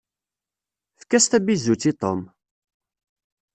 Efk-as 0.97 1.25
tabizut 1.27 1.83
i 1.89 1.91
Tom! 2.01 2.19